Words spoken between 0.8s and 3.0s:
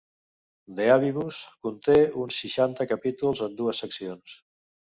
avibus" conté uns seixanta